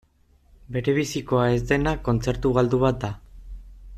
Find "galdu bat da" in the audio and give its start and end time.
2.59-3.15